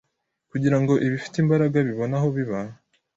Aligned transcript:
kugira 0.51 0.77
ngo 0.81 0.93
ibifite 1.05 1.35
imbaraga 1.43 1.77
bibone 1.87 2.15
aho 2.17 2.27
biba, 2.35 2.59